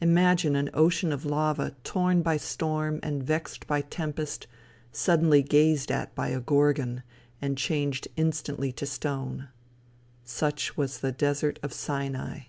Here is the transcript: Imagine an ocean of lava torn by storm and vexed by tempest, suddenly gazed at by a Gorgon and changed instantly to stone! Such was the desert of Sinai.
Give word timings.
Imagine 0.00 0.56
an 0.56 0.68
ocean 0.74 1.12
of 1.12 1.24
lava 1.24 1.76
torn 1.84 2.22
by 2.22 2.36
storm 2.36 2.98
and 3.04 3.22
vexed 3.22 3.68
by 3.68 3.82
tempest, 3.82 4.48
suddenly 4.90 5.44
gazed 5.44 5.92
at 5.92 6.12
by 6.16 6.30
a 6.30 6.40
Gorgon 6.40 7.04
and 7.40 7.56
changed 7.56 8.08
instantly 8.16 8.72
to 8.72 8.84
stone! 8.84 9.46
Such 10.24 10.76
was 10.76 10.98
the 10.98 11.12
desert 11.12 11.60
of 11.62 11.72
Sinai. 11.72 12.46